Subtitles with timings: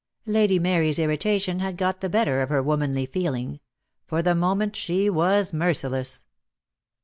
[0.25, 3.59] Lady Mary's irritation had got the better of her womanly feeling.
[4.07, 6.25] For the moment she was merciless.